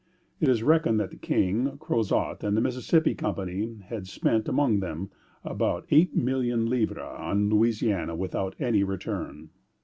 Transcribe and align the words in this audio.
It 0.39 0.47
is 0.49 0.63
reckoned 0.63 0.99
that 0.99 1.11
the 1.11 1.15
King, 1.15 1.77
Crozat, 1.77 2.43
and 2.43 2.57
the 2.57 2.61
Mississippi 2.61 3.13
Company 3.13 3.77
had 3.87 4.07
spent 4.07 4.47
among 4.47 4.79
them 4.79 5.11
about 5.43 5.85
eight 5.91 6.15
million 6.15 6.65
livres 6.67 6.97
on 7.19 7.51
Louisiana, 7.51 8.15
without 8.15 8.55
any 8.59 8.83
return. 8.83 9.51